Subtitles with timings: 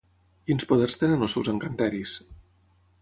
[0.47, 2.17] Quins poders tenen els seus encanteris?